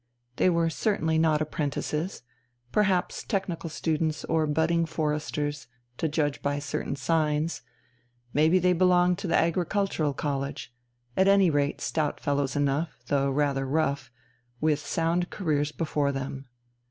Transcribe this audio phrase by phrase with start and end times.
[0.37, 2.23] They were certainly not apprentices,
[2.71, 7.61] perhaps technical students or budding foresters, to judge by certain signs;
[8.33, 10.73] maybe they belonged to the agricultural college;
[11.15, 14.11] at any rate stout fellows enough, though rather rough,
[14.59, 16.47] with sound careers before them.